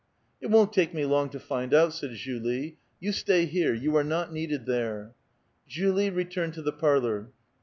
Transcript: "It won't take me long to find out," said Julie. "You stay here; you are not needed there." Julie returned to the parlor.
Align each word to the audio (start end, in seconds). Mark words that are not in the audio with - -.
"It 0.41 0.47
won't 0.47 0.73
take 0.73 0.95
me 0.95 1.05
long 1.05 1.29
to 1.29 1.39
find 1.39 1.75
out," 1.75 1.93
said 1.93 2.09
Julie. 2.13 2.79
"You 2.99 3.11
stay 3.11 3.45
here; 3.45 3.71
you 3.75 3.95
are 3.97 4.03
not 4.03 4.33
needed 4.33 4.65
there." 4.65 5.13
Julie 5.67 6.09
returned 6.09 6.55
to 6.55 6.63
the 6.63 6.73
parlor. 6.73 7.29